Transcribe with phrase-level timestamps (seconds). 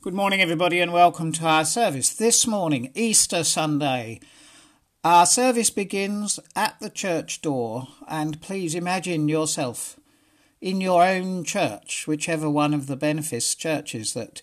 [0.00, 2.14] Good morning, everybody, and welcome to our service.
[2.14, 4.20] This morning, Easter Sunday,
[5.02, 9.98] our service begins at the church door, and please imagine yourself
[10.60, 14.40] in your own church, whichever one of the benefice churches that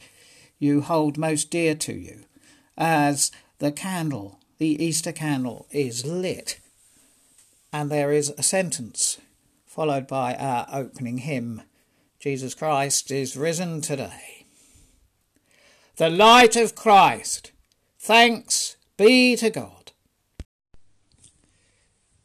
[0.59, 2.25] you hold most dear to you,
[2.77, 6.59] as the candle, the Easter candle, is lit,
[7.71, 9.21] and there is a sentence
[9.65, 11.61] followed by our opening hymn
[12.19, 14.34] Jesus Christ is risen today
[15.97, 17.51] the light of Christ.
[17.99, 19.91] Thanks be to God.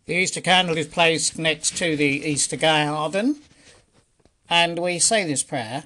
[0.06, 3.37] The Easter candle is placed next to the Easter garden,
[4.48, 5.84] and we say this prayer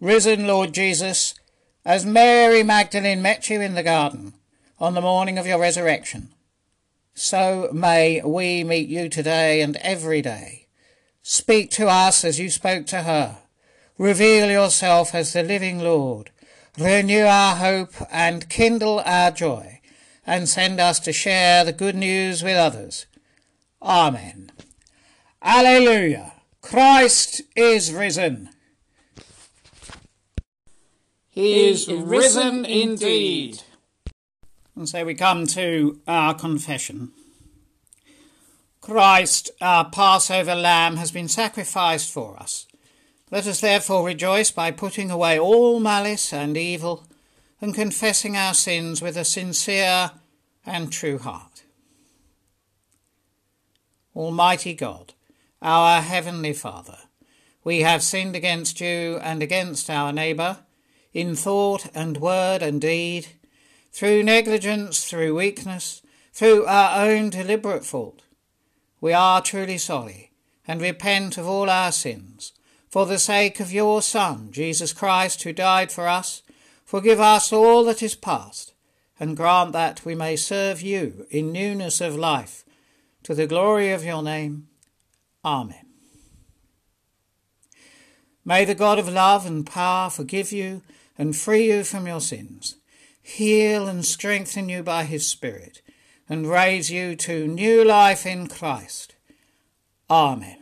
[0.00, 1.34] Risen Lord Jesus,
[1.84, 4.34] as Mary Magdalene met you in the garden
[4.78, 6.28] on the morning of your resurrection,
[7.14, 10.66] so may we meet you today and every day.
[11.22, 13.41] Speak to us as you spoke to her
[13.98, 16.30] Reveal yourself as the living Lord.
[16.78, 19.80] Renew our hope and kindle our joy,
[20.26, 23.06] and send us to share the good news with others.
[23.82, 24.50] Amen.
[25.42, 26.32] Alleluia.
[26.62, 28.48] Christ is risen.
[31.28, 33.62] He is risen indeed.
[34.76, 37.12] And so we come to our confession.
[38.80, 42.66] Christ, our Passover lamb, has been sacrificed for us.
[43.32, 47.06] Let us therefore rejoice by putting away all malice and evil
[47.62, 50.10] and confessing our sins with a sincere
[50.66, 51.62] and true heart.
[54.14, 55.14] Almighty God,
[55.62, 56.98] our Heavenly Father,
[57.64, 60.58] we have sinned against you and against our neighbour,
[61.14, 63.28] in thought and word and deed,
[63.92, 66.02] through negligence, through weakness,
[66.34, 68.24] through our own deliberate fault.
[69.00, 70.32] We are truly sorry
[70.68, 72.52] and repent of all our sins
[72.92, 76.42] for the sake of your Son, Jesus Christ, who died for us,
[76.84, 78.74] forgive us all that is past,
[79.18, 82.64] and grant that we may serve you in newness of life,
[83.22, 84.68] to the glory of your name.
[85.42, 85.86] Amen.
[88.44, 90.82] May the God of love and power forgive you
[91.16, 92.76] and free you from your sins,
[93.22, 95.80] heal and strengthen you by his Spirit,
[96.28, 99.14] and raise you to new life in Christ.
[100.10, 100.61] Amen.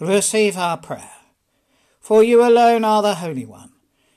[0.00, 1.10] receive our prayer.
[2.00, 3.72] For you alone are the Holy One,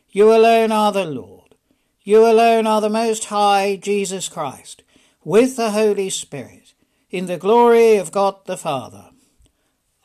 [0.09, 1.55] you alone are the Lord,
[2.03, 4.83] you alone are the Most High Jesus Christ,
[5.23, 6.73] with the Holy Spirit,
[7.09, 9.09] in the glory of God the Father.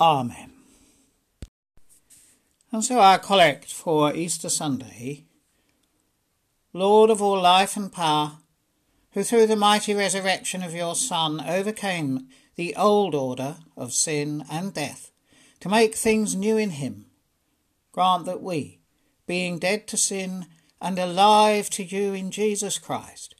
[0.01, 0.53] Amen.
[2.73, 5.25] And so our collect for Easter Sunday
[6.73, 8.33] Lord of all life and power,
[9.13, 12.27] who through the mighty resurrection of your Son overcame
[12.57, 15.11] the old order of sin and death
[15.61, 17.07] to make things new in him.
[17.93, 18.81] Grant that we,
[19.27, 20.47] being dead to sin
[20.81, 23.35] and alive to you in Jesus Christ,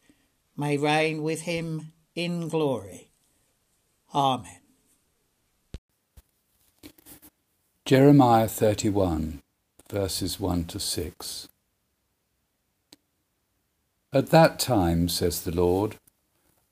[0.57, 3.11] may reign with him in glory.
[4.15, 4.61] Amen.
[7.85, 9.43] Jeremiah 31,
[9.91, 11.49] verses 1 to 6.
[14.13, 15.97] At that time, says the Lord,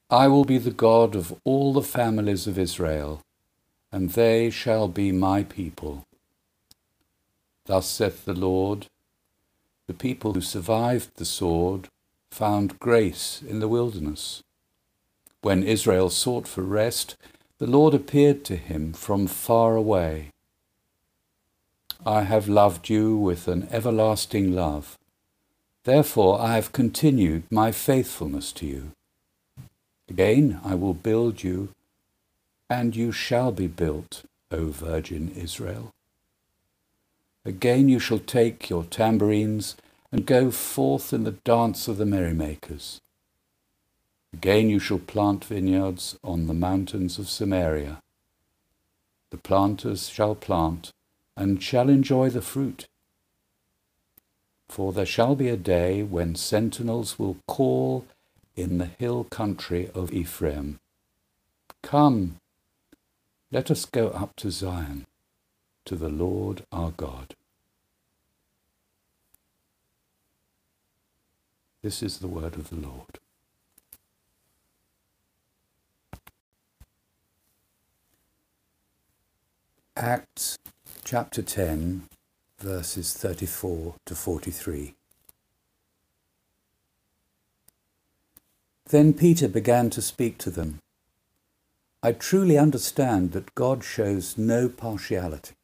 [0.08, 3.20] I will be the God of all the families of Israel
[3.94, 6.02] and they shall be my people.
[7.66, 8.88] Thus saith the Lord,
[9.86, 11.86] the people who survived the sword
[12.32, 14.42] found grace in the wilderness.
[15.42, 17.14] When Israel sought for rest,
[17.58, 20.30] the Lord appeared to him from far away.
[22.04, 24.98] I have loved you with an everlasting love.
[25.84, 28.90] Therefore I have continued my faithfulness to you.
[30.08, 31.68] Again I will build you
[32.68, 35.90] and you shall be built, O Virgin Israel.
[37.44, 39.76] Again you shall take your tambourines
[40.10, 43.00] and go forth in the dance of the merrymakers.
[44.32, 48.00] Again you shall plant vineyards on the mountains of Samaria.
[49.30, 50.90] The planters shall plant
[51.36, 52.86] and shall enjoy the fruit.
[54.68, 58.06] For there shall be a day when sentinels will call
[58.56, 60.78] in the hill country of Ephraim.
[61.82, 62.36] Come,
[63.54, 65.06] let us go up to Zion,
[65.84, 67.36] to the Lord our God.
[71.80, 73.20] This is the word of the Lord.
[79.96, 80.58] Acts
[81.04, 82.08] chapter 10,
[82.58, 84.96] verses 34 to 43.
[88.86, 90.80] Then Peter began to speak to them.
[92.04, 95.54] I truly understand that God shows no partiality,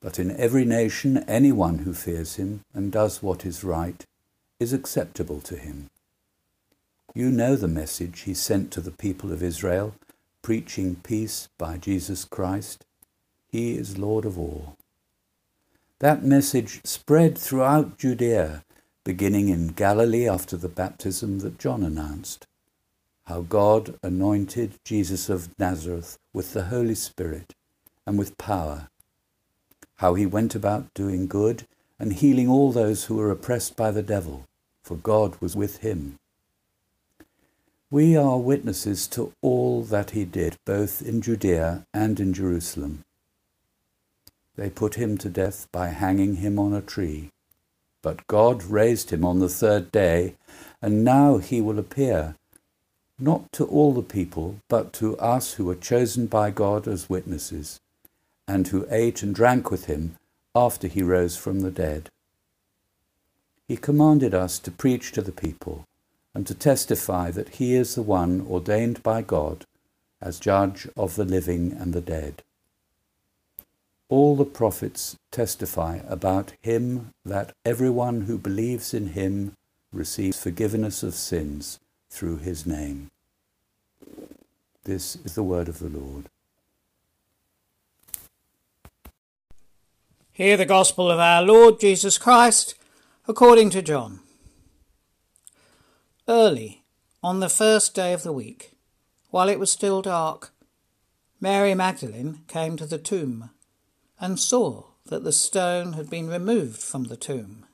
[0.00, 4.06] but in every nation anyone who fears him and does what is right
[4.60, 5.90] is acceptable to him.
[7.16, 9.96] You know the message he sent to the people of Israel,
[10.40, 12.86] preaching peace by Jesus Christ.
[13.48, 14.76] He is Lord of all.
[15.98, 18.62] That message spread throughout Judea,
[19.02, 22.46] beginning in Galilee after the baptism that John announced.
[23.26, 27.54] How God anointed Jesus of Nazareth with the Holy Spirit
[28.06, 28.88] and with power.
[29.96, 31.66] How he went about doing good
[31.98, 34.44] and healing all those who were oppressed by the devil,
[34.84, 36.18] for God was with him.
[37.90, 43.02] We are witnesses to all that he did, both in Judea and in Jerusalem.
[44.54, 47.30] They put him to death by hanging him on a tree.
[48.02, 50.36] But God raised him on the third day,
[50.80, 52.36] and now he will appear,
[53.18, 57.80] not to all the people, but to us who were chosen by God as witnesses,
[58.46, 60.16] and who ate and drank with him
[60.54, 62.10] after he rose from the dead.
[63.66, 65.84] He commanded us to preach to the people
[66.34, 69.64] and to testify that he is the one ordained by God
[70.20, 72.42] as judge of the living and the dead.
[74.08, 79.54] All the prophets testify about him that everyone who believes in him
[79.92, 81.80] receives forgiveness of sins
[82.16, 83.10] through his name.
[84.84, 86.30] This is the word of the Lord.
[90.32, 92.74] Hear the gospel of our Lord Jesus Christ
[93.28, 94.20] according to John.
[96.26, 96.84] Early,
[97.22, 98.72] on the first day of the week,
[99.28, 100.52] while it was still dark,
[101.38, 103.50] Mary Magdalene came to the tomb
[104.18, 107.66] and saw that the stone had been removed from the tomb.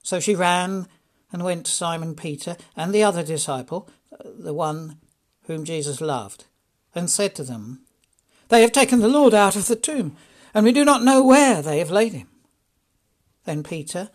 [0.00, 0.86] So she ran
[1.32, 4.98] and went to Simon Peter and the other disciple, uh, the one
[5.46, 6.44] whom Jesus loved,
[6.94, 7.80] and said to them,
[8.48, 10.16] They have taken the Lord out of the tomb
[10.54, 12.28] and we do not know where they have laid him.
[13.44, 14.10] Then Peter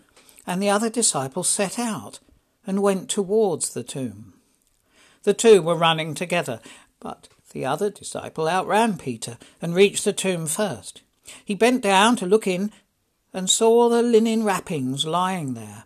[0.45, 2.19] and the other disciple set out
[2.65, 4.33] and went towards the tomb.
[5.23, 6.59] The two were running together,
[6.99, 11.01] but the other disciple outran Peter and reached the tomb first.
[11.43, 12.71] He bent down to look in
[13.33, 15.85] and saw the linen wrappings lying there,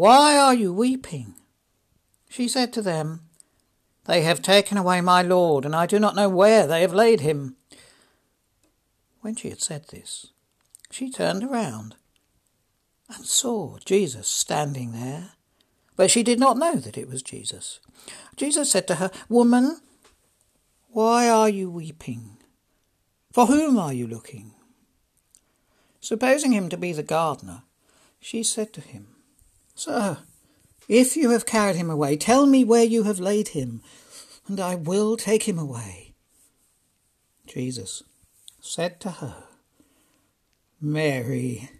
[0.00, 1.34] why are you weeping?
[2.30, 3.28] She said to them,
[4.06, 7.20] They have taken away my Lord, and I do not know where they have laid
[7.20, 7.56] him.
[9.20, 10.28] When she had said this,
[10.90, 11.96] she turned around
[13.14, 15.32] and saw Jesus standing there,
[15.96, 17.78] but she did not know that it was Jesus.
[18.36, 19.82] Jesus said to her, Woman,
[20.88, 22.38] why are you weeping?
[23.34, 24.52] For whom are you looking?
[26.00, 27.64] Supposing him to be the gardener,
[28.18, 29.09] she said to him,
[29.80, 30.18] Sir,
[30.88, 33.80] if you have carried him away, tell me where you have laid him,
[34.46, 36.12] and I will take him away.
[37.46, 38.02] Jesus
[38.60, 39.44] said to her,
[40.82, 41.70] Mary.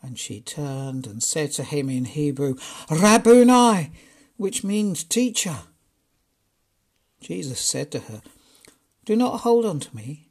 [0.00, 2.54] And she turned and said to him in Hebrew,
[2.88, 3.90] Rabboni,
[4.36, 5.62] which means teacher.
[7.20, 8.22] Jesus said to her,
[9.04, 10.28] Do not hold on to me,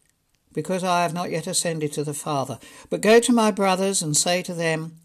[0.53, 4.15] because I have not yet ascended to the Father, but go to my brothers and
[4.15, 4.99] say to them,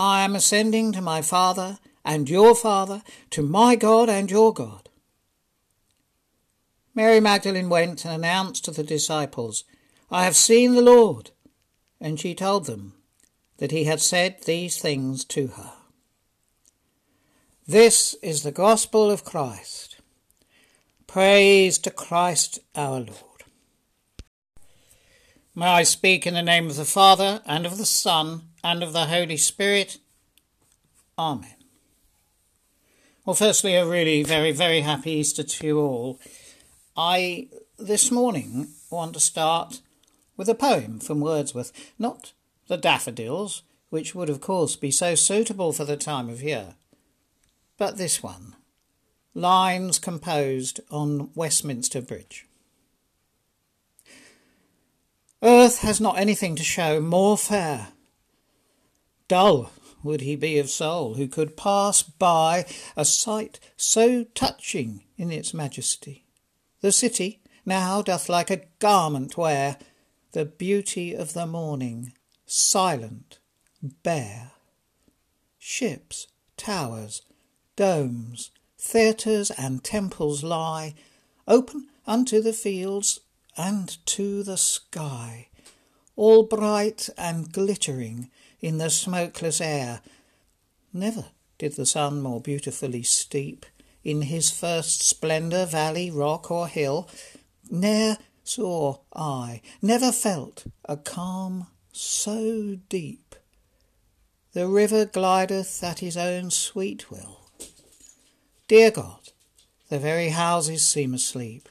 [0.00, 4.88] I am ascending to my Father and your Father, to my God and your God.
[6.94, 9.64] Mary Magdalene went and announced to the disciples,
[10.10, 11.32] I have seen the Lord
[12.00, 12.94] and she told them
[13.58, 15.72] that he had said these things to her.
[17.68, 19.98] This is the gospel of Christ.
[21.06, 23.44] Praise to Christ our Lord.
[25.54, 28.92] May I speak in the name of the Father, and of the Son, and of
[28.92, 29.98] the Holy Spirit.
[31.18, 31.54] Amen.
[33.24, 36.18] Well, firstly, a really very, very happy Easter to you all.
[36.96, 37.48] I,
[37.78, 39.80] this morning, want to start
[40.36, 42.32] with a poem from Wordsworth, not
[42.68, 46.74] the daffodils, which would, of course, be so suitable for the time of year
[47.80, 48.54] but this one.
[49.34, 52.46] Lines composed on Westminster Bridge.
[55.42, 57.88] Earth has not anything to show more fair.
[59.30, 59.70] Dull
[60.02, 65.54] would he be of soul who could pass by a sight so touching in its
[65.54, 66.24] majesty.
[66.80, 69.76] The city now doth like a garment wear
[70.32, 72.12] the beauty of the morning,
[72.44, 73.38] silent,
[74.02, 74.50] bare.
[75.58, 77.22] Ships, towers,
[77.76, 80.96] domes, theatres, and temples lie,
[81.46, 83.20] open unto the fields
[83.56, 85.50] and to the sky,
[86.16, 88.28] all bright and glittering
[88.60, 90.00] in the smokeless air.
[90.92, 91.26] Never
[91.58, 93.66] did the sun more beautifully steep
[94.02, 97.08] in his first splendour valley, rock, or hill.
[97.70, 103.34] Ne'er saw I, never felt a calm so deep.
[104.52, 107.40] The river glideth at his own sweet will
[108.70, 109.32] Dear God,
[109.88, 111.68] the very houses seem asleep,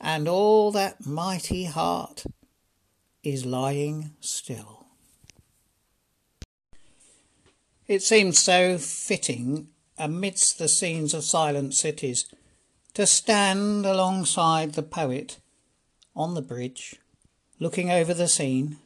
[0.00, 2.24] and all that mighty heart
[3.22, 4.83] is lying still.
[7.86, 12.26] It seems so fitting, amidst the scenes of silent cities,
[12.94, 15.38] to stand alongside the poet
[16.16, 16.96] on the bridge,
[17.58, 18.78] looking over the scene,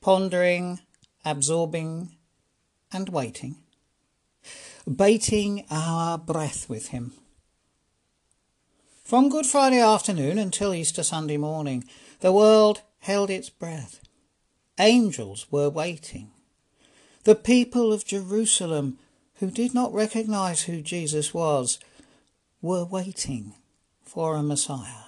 [0.00, 0.80] pondering,
[1.24, 2.16] absorbing,
[2.92, 3.56] and waiting
[4.86, 7.12] baiting our breath with him.
[9.02, 11.84] From Good Friday afternoon until Easter Sunday morning,
[12.20, 14.00] the world held its breath.
[14.78, 16.30] Angels were waiting.
[17.24, 18.98] The people of Jerusalem,
[19.36, 21.78] who did not recognize who Jesus was,
[22.62, 23.54] were waiting
[24.02, 25.04] for a Messiah.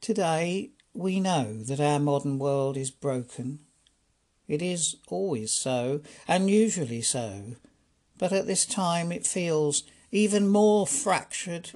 [0.00, 3.60] Today, we know that our modern world is broken
[4.48, 7.56] it is always so, and usually so,
[8.16, 11.70] but at this time it feels even more fractured,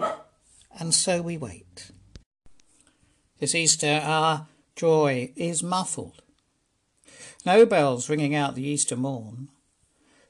[0.81, 1.91] and so we wait.
[3.39, 6.22] This Easter, our joy is muffled.
[7.45, 9.49] No bells ringing out the Easter morn.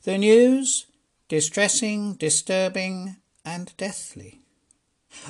[0.05, 0.87] The news,
[1.29, 4.41] distressing, disturbing, and deathly.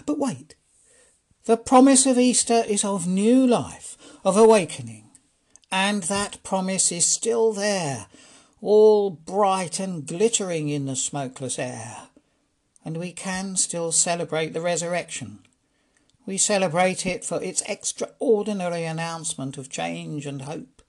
[0.06, 0.54] But wait,
[1.44, 5.10] the promise of Easter is of new life, of awakening.
[5.72, 8.06] And that promise is still there,
[8.60, 12.08] all bright and glittering in the smokeless air.
[12.84, 15.40] And we can still celebrate the resurrection.
[16.26, 20.81] We celebrate it for its extraordinary announcement of change and hope.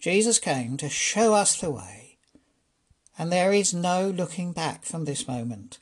[0.00, 2.16] Jesus came to show us the way,
[3.18, 5.78] and there is no looking back from this moment.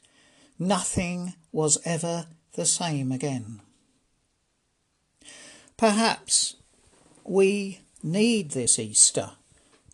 [0.58, 3.60] Nothing was ever the same again.
[5.76, 6.56] Perhaps
[7.22, 9.32] we need this Easter,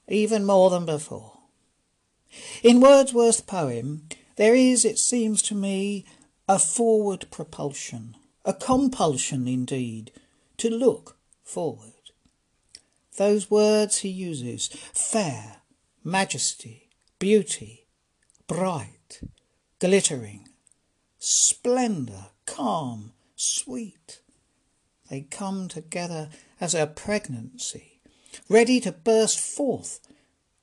[0.09, 1.39] even more than before.
[2.63, 6.07] In Wordsworth's poem, there is, it seems to me,
[6.49, 10.11] a forward propulsion, a compulsion indeed,
[10.57, 11.94] to look forward.
[13.17, 15.63] Those words he uses fair,
[16.03, 17.87] majesty, beauty,
[18.47, 19.21] bright,
[19.79, 20.49] glittering,
[21.19, 24.21] splendour, calm, sweet.
[25.11, 26.31] They come together
[26.61, 28.01] as a pregnancy,
[28.49, 30.01] ready to burst forth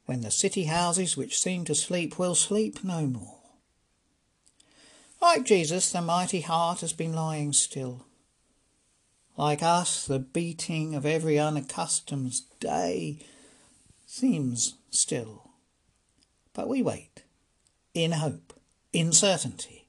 [0.05, 3.39] when the city houses which seem to sleep will sleep no more.
[5.21, 8.07] Like Jesus, the mighty heart has been lying still.
[9.37, 13.19] Like us, the beating of every unaccustomed day
[14.05, 15.51] seems still.
[16.53, 17.23] But we wait,
[17.93, 18.53] in hope,
[18.91, 19.87] in certainty.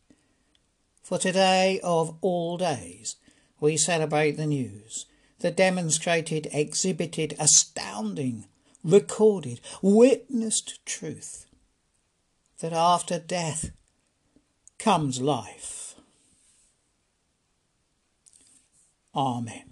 [1.02, 3.16] For today of all days,
[3.61, 5.06] we celebrate the news
[5.42, 8.46] the demonstrated, exhibited, astounding,
[8.82, 11.46] recorded, witnessed truth
[12.61, 13.72] that after death
[14.78, 15.81] comes life.
[19.14, 19.64] Amen.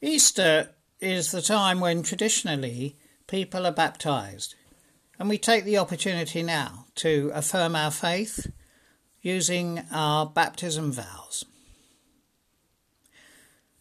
[0.00, 2.96] Easter is the time when traditionally
[3.26, 4.54] people are baptized,
[5.18, 8.50] and we take the opportunity now to affirm our faith
[9.20, 11.44] using our baptism vows.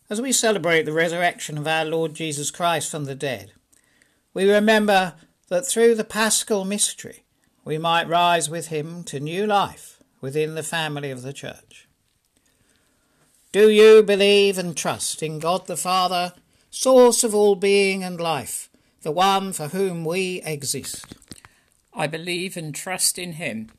[0.09, 3.53] As we celebrate the resurrection of our Lord Jesus Christ from the dead,
[4.33, 5.15] we remember
[5.49, 7.23] that through the paschal mystery
[7.63, 11.86] we might rise with him to new life within the family of the Church.
[13.53, 16.33] Do you believe and trust in God the Father,
[16.69, 18.69] source of all being and life,
[19.03, 21.15] the one for whom we exist?
[21.93, 23.71] I believe and trust in him.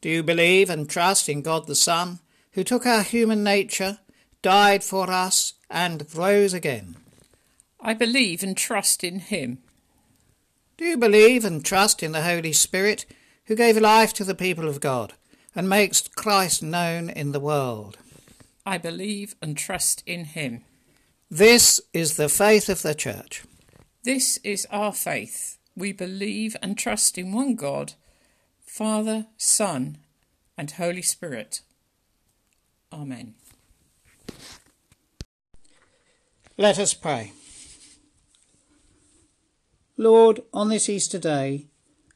[0.00, 2.20] Do you believe and trust in God the Son,
[2.52, 3.98] who took our human nature,
[4.42, 6.94] died for us, and rose again?
[7.80, 9.58] I believe and trust in him.
[10.76, 13.06] Do you believe and trust in the Holy Spirit,
[13.46, 15.14] who gave life to the people of God
[15.52, 17.98] and makes Christ known in the world?
[18.66, 20.62] I believe and trust in him.
[21.30, 23.44] This is the faith of the Church.
[24.04, 25.58] This is our faith.
[25.76, 27.94] We believe and trust in one God,
[28.64, 29.98] Father, Son,
[30.56, 31.62] and Holy Spirit.
[32.92, 33.34] Amen.
[36.56, 37.32] Let us pray.
[39.96, 41.66] Lord, on this Easter day,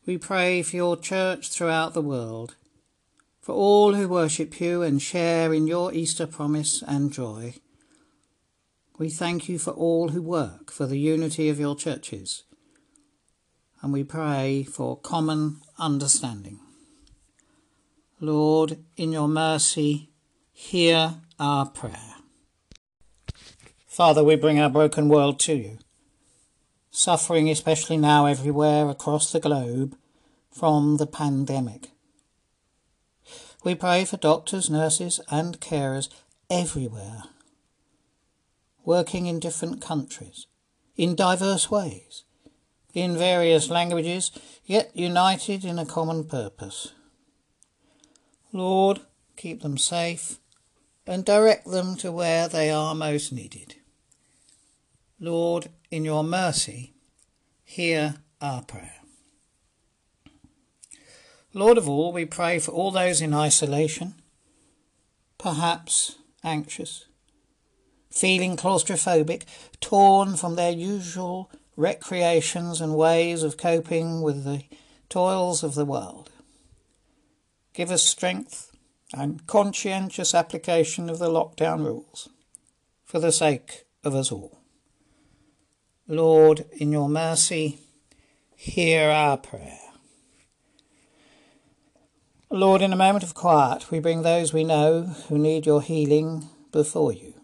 [0.07, 2.55] we pray for your church throughout the world,
[3.49, 7.55] for all who worship you and share in your Easter promise and joy.
[8.99, 12.43] We thank you for all who work for the unity of your churches,
[13.81, 16.59] and we pray for common understanding.
[18.21, 20.11] Lord, in your mercy,
[20.53, 22.17] hear our prayer.
[23.87, 25.79] Father, we bring our broken world to you,
[26.91, 29.97] suffering especially now everywhere across the globe
[30.51, 31.93] from the pandemic.
[33.65, 36.09] We pray for doctors, nurses, and carers
[36.49, 37.25] everywhere,
[38.85, 40.47] working in different countries,
[40.97, 42.25] in diverse ways,
[42.95, 44.31] in various languages,
[44.65, 46.93] yet united in a common purpose.
[48.53, 49.01] Lord,
[49.37, 50.39] keep them safe
[51.07, 53.75] and direct them to where they are most needed.
[55.19, 56.95] Lord, in your mercy,
[57.65, 58.98] hear our prayer.
[61.55, 64.15] Lord of all, we pray for all those in isolation,
[65.39, 67.07] perhaps anxious,
[68.11, 69.45] feeling claustrophobic,
[69.81, 74.65] torn from their usual recreations and ways of coping with the
[75.09, 76.31] toils of the world.
[77.73, 78.73] Give us strength
[79.15, 82.29] and conscientious application of the lockdown rules
[83.05, 84.59] for the sake of us all.
[86.07, 87.79] Lord, in your mercy,
[88.55, 89.88] hear our prayer.
[92.51, 96.49] Lord, in a moment of quiet, we bring those we know who need your healing
[96.73, 97.35] before you,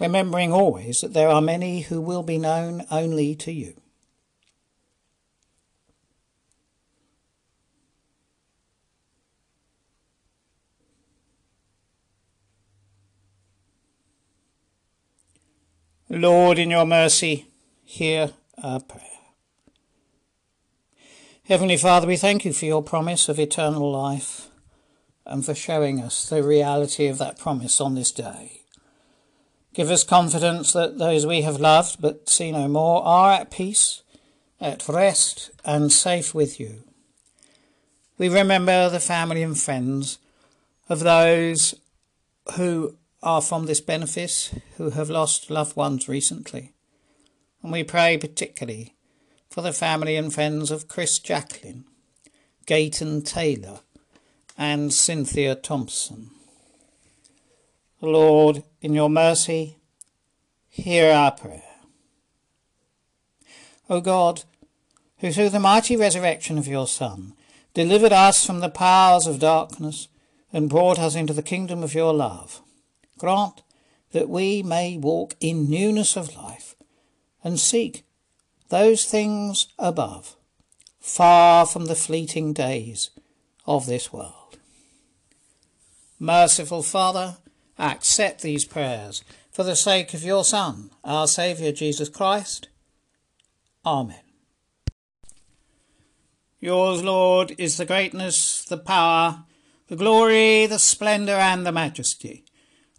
[0.00, 3.74] remembering always that there are many who will be known only to you.
[16.08, 17.46] Lord, in your mercy,
[17.84, 18.30] hear
[18.62, 19.15] our prayer.
[21.48, 24.48] Heavenly Father, we thank you for your promise of eternal life
[25.24, 28.62] and for showing us the reality of that promise on this day.
[29.72, 34.02] Give us confidence that those we have loved but see no more are at peace,
[34.60, 36.82] at rest, and safe with you.
[38.18, 40.18] We remember the family and friends
[40.88, 41.76] of those
[42.56, 46.72] who are from this benefice who have lost loved ones recently.
[47.62, 48.95] And we pray particularly
[49.56, 51.86] for the family and friends of Chris Jacklin,
[52.66, 53.80] Gayton Taylor,
[54.58, 56.30] and Cynthia Thompson.
[58.02, 59.78] Lord, in your mercy,
[60.68, 61.62] hear our prayer.
[63.88, 64.44] O God,
[65.20, 67.32] who through the mighty resurrection of your Son
[67.72, 70.08] delivered us from the powers of darkness
[70.52, 72.60] and brought us into the kingdom of your love,
[73.16, 73.62] Grant
[74.12, 76.76] that we may walk in newness of life
[77.42, 78.05] and seek
[78.68, 80.36] those things above,
[81.00, 83.10] far from the fleeting days
[83.66, 84.58] of this world.
[86.18, 87.36] Merciful Father,
[87.78, 92.68] accept these prayers for the sake of your Son, our Saviour Jesus Christ.
[93.84, 94.20] Amen.
[96.58, 99.44] Yours, Lord, is the greatness, the power,
[99.88, 102.46] the glory, the splendour, and the majesty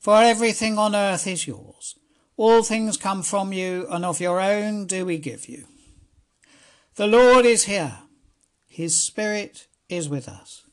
[0.07, 1.96] for everything on earth is yours.
[2.37, 5.65] All things come from you, and of your own do we give you.
[6.95, 7.97] The Lord is here.
[8.67, 10.63] His Spirit is with us.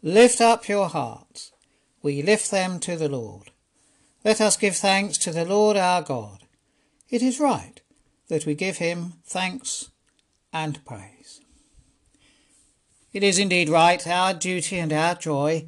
[0.00, 1.52] Lift up your hearts.
[2.02, 3.50] We lift them to the Lord.
[4.24, 6.44] Let us give thanks to the Lord our God.
[7.10, 7.80] It is right
[8.28, 9.90] that we give him thanks
[10.52, 11.40] and praise.
[13.12, 15.66] It is indeed right, our duty and our joy,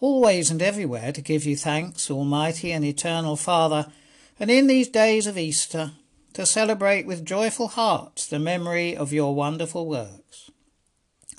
[0.00, 3.90] always and everywhere to give you thanks, Almighty and Eternal Father,
[4.38, 5.92] and in these days of Easter,
[6.34, 10.50] to celebrate with joyful hearts the memory of your wonderful works.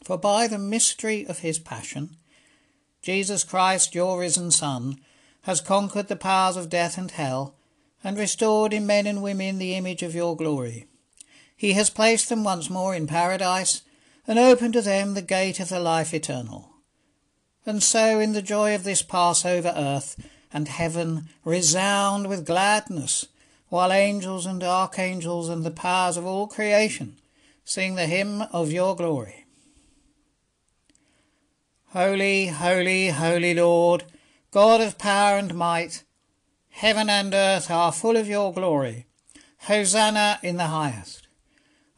[0.03, 2.17] For by the mystery of his passion,
[3.01, 4.99] Jesus Christ, your risen Son,
[5.43, 7.55] has conquered the powers of death and hell,
[8.03, 10.87] and restored in men and women the image of your glory.
[11.55, 13.81] He has placed them once more in paradise,
[14.27, 16.73] and opened to them the gate of the life eternal.
[17.65, 20.15] And so, in the joy of this Passover, earth
[20.53, 23.25] and heaven resound with gladness,
[23.69, 27.15] while angels and archangels and the powers of all creation
[27.69, 29.45] sing the hymn of your glory.
[31.89, 34.05] Holy, holy, holy Lord,
[34.49, 36.03] God of power and might,
[36.69, 39.05] heaven and earth are full of your glory.
[39.67, 41.27] Hosanna in the highest.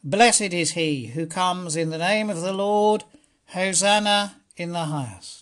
[0.04, 3.04] Blessed is he who comes in the name of the Lord.
[3.54, 5.41] Hosanna in the highest.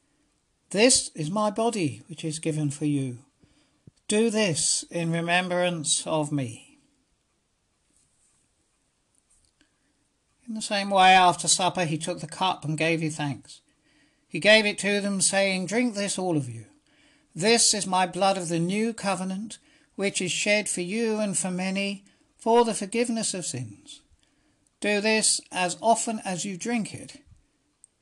[0.71, 3.19] This is my body, which is given for you.
[4.07, 6.79] Do this in remembrance of me.
[10.47, 13.59] In the same way, after supper, he took the cup and gave you thanks.
[14.29, 16.65] He gave it to them, saying, Drink this, all of you.
[17.35, 19.57] This is my blood of the new covenant,
[19.95, 22.05] which is shed for you and for many
[22.37, 24.01] for the forgiveness of sins.
[24.79, 27.21] Do this as often as you drink it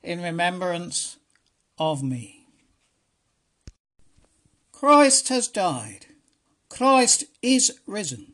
[0.04, 1.16] in remembrance
[1.78, 2.39] of me.
[4.80, 6.06] Christ has died.
[6.70, 8.32] Christ is risen.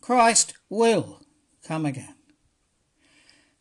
[0.00, 1.22] Christ will
[1.66, 2.14] come again.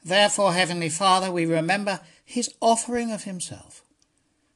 [0.05, 3.83] Therefore, Heavenly Father, we remember his offering of himself,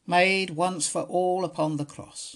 [0.06, 2.36] made once for all upon the cross.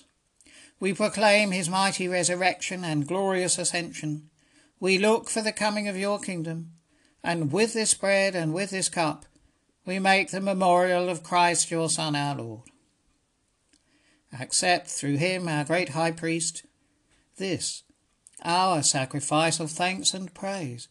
[0.80, 4.32] We proclaim his mighty resurrection and glorious ascension.
[4.80, 6.72] We look for the coming of your kingdom,
[7.24, 9.28] and with this bread and with this cup,
[9.86, 12.72] we make the memorial of Christ your Son, our Lord
[14.40, 16.64] accept through him, our great high priest,
[17.38, 17.84] this,
[18.44, 20.88] our sacrifice of thanks and praise.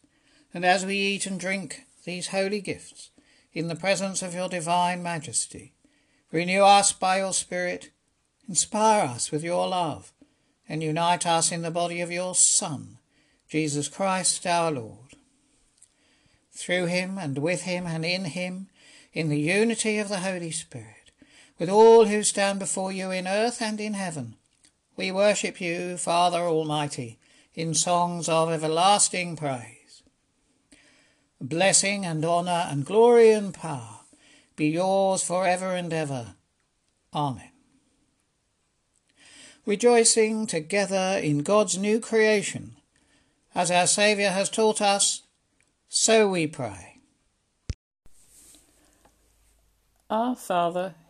[0.52, 3.10] And as we eat and drink these holy gifts
[3.52, 5.72] in the presence of your divine majesty,
[6.32, 7.90] renew us by your Spirit,
[8.48, 10.12] inspire us with your love,
[10.68, 12.98] and unite us in the body of your Son,
[13.48, 15.16] Jesus Christ our Lord.
[16.52, 18.68] Through him and with him and in him,
[19.12, 20.99] in the unity of the Holy Spirit,
[21.60, 24.34] with all who stand before you in earth and in heaven.
[24.96, 27.18] We worship you, Father Almighty,
[27.54, 30.02] in songs of everlasting praise.
[31.38, 34.00] Blessing and honour and glory and power
[34.56, 36.34] be yours for ever and ever.
[37.14, 37.50] Amen.
[39.66, 42.76] Rejoicing together in God's new creation,
[43.54, 45.22] as our Saviour has taught us,
[45.88, 47.00] so we pray.
[50.08, 50.94] Our Father,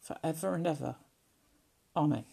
[0.00, 0.96] for ever and ever.
[1.96, 2.24] Amen.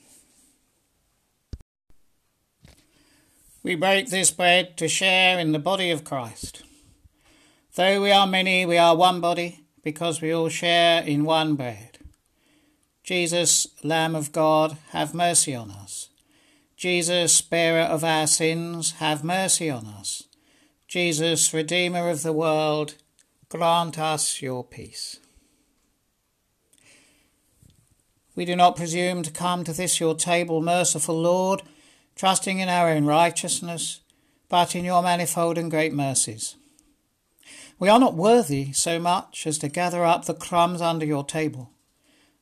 [3.64, 6.64] We break this bread to share in the body of Christ.
[7.76, 12.00] Though we are many, we are one body, because we all share in one bread.
[13.04, 16.10] Jesus, Lamb of God, have mercy on us.
[16.76, 20.24] Jesus, bearer of our sins, have mercy on us.
[20.88, 22.96] Jesus, Redeemer of the world,
[23.50, 25.20] grant us your peace.
[28.38, 31.64] We do not presume to come to this your table, merciful Lord,
[32.16, 34.02] trusting in our own righteousness,
[34.48, 36.56] but in your manifold and great mercies.
[37.80, 41.72] We are not worthy so much as to gather up the crumbs under your table,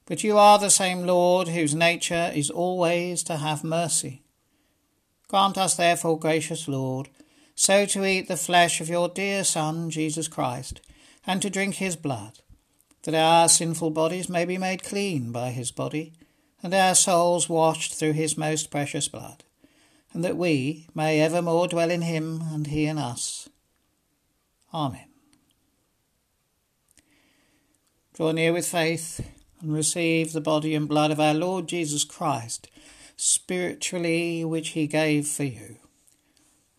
[0.05, 4.21] but you are the same Lord whose nature is always to have mercy.
[5.29, 7.07] Grant us, therefore, gracious Lord,
[7.55, 10.81] so to eat the flesh of your dear Son, Jesus Christ,
[11.25, 12.39] and to drink his blood
[13.05, 16.13] that our sinful bodies may be made clean by his body,
[16.63, 19.43] and our souls washed through his most precious blood,
[20.11, 23.47] and that we may evermore dwell in him and he in us,
[24.73, 25.07] Amen.
[28.15, 29.21] Draw near with faith
[29.61, 32.69] and receive the body and blood of our Lord Jesus Christ,
[33.15, 35.77] spiritually, which he gave for you.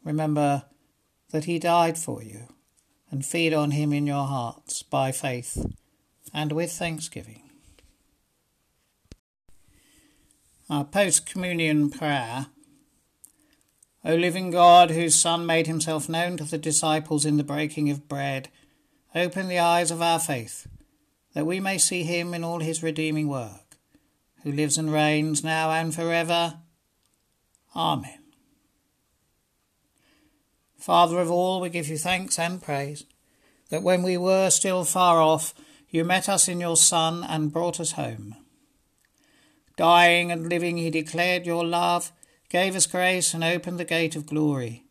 [0.02, 0.64] Remember
[1.30, 2.48] that he died for you,
[3.12, 5.64] and feed on him in your hearts by faith
[6.36, 7.40] and with thanksgiving.
[10.68, 12.48] Our post communion prayer.
[14.04, 18.06] O living God, whose Son made himself known to the disciples in the breaking of
[18.06, 18.50] bread,
[19.14, 20.66] open the eyes of our faith,
[21.32, 23.78] that we may see him in all his redeeming work,
[24.42, 26.58] who lives and reigns now and forever.
[27.74, 28.18] Amen.
[30.78, 33.04] Father of all, we give you thanks and praise
[33.70, 35.54] that when we were still far off,
[35.90, 38.36] you met us in your Son and brought us home.
[39.76, 42.12] Dying and living, he declared your love,
[42.48, 44.84] gave us grace, and opened the gate of glory.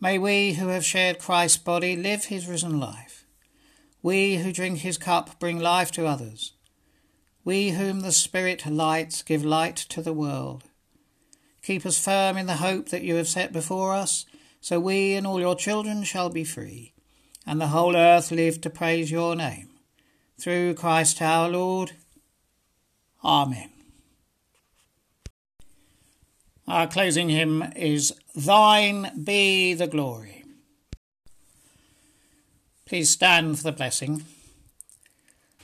[0.00, 3.26] May we who have shared Christ's body live his risen life.
[4.02, 6.52] We who drink his cup bring life to others.
[7.44, 10.64] We whom the Spirit lights give light to the world.
[11.62, 14.24] Keep us firm in the hope that you have set before us,
[14.60, 16.94] so we and all your children shall be free,
[17.46, 19.67] and the whole earth live to praise your name.
[20.40, 21.92] Through Christ our Lord.
[23.24, 23.70] Amen.
[26.68, 30.44] Our closing hymn is Thine Be the Glory.
[32.86, 34.24] Please stand for the blessing.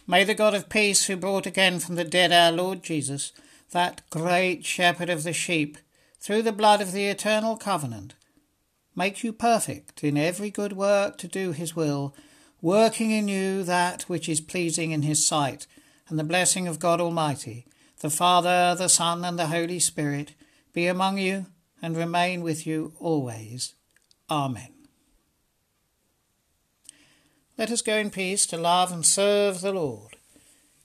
[0.09, 3.33] May the God of peace, who brought again from the dead our Lord Jesus,
[3.71, 5.79] that great shepherd of the sheep,
[6.21, 8.15] through the blood of the eternal covenant,
[8.97, 12.15] make you perfect in every good work to do his will,
[12.65, 15.67] working in you that which is pleasing in his sight,
[16.09, 17.67] and the blessing of God Almighty,
[18.01, 20.35] the Father, the Son, and the Holy Spirit,
[20.73, 21.45] be among you
[21.83, 23.75] and remain with you always.
[24.31, 24.73] Amen.
[27.59, 30.17] Let us go in peace to love and serve the Lord.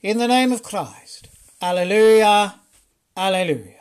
[0.01, 1.29] In the name of Christ.
[1.61, 2.55] Alleluia,
[3.15, 3.78] Alleluia.